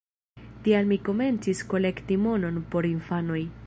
[0.67, 3.45] Tial mi komencis kolekti monon por infanoj.